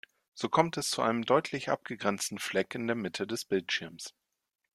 So 0.33 0.49
kommt 0.49 0.77
es 0.77 0.89
zu 0.89 1.03
einem 1.03 1.21
deutlich 1.25 1.69
abgegrenzten 1.69 2.39
Fleck 2.39 2.73
in 2.73 2.87
der 2.87 2.95
Mitte 2.95 3.27
des 3.27 3.45
Bildschirms. 3.45 4.15